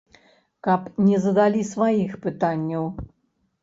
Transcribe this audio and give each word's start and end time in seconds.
Каб 0.67 0.87
не 1.11 1.21
задалі 1.27 1.61
сваіх 1.75 2.11
пытанняў? 2.29 2.93